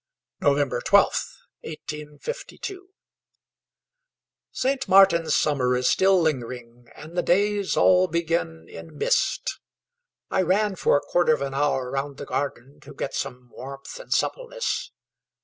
[0.39, 1.29] November 12th,
[1.61, 2.89] 1852.
[4.51, 4.87] St.
[4.87, 9.59] Martin's summer is still lingering, and the days all begin in mist.
[10.31, 13.99] I ran for a quarter of an hour round the garden to get some warmth
[13.99, 14.89] and suppleness.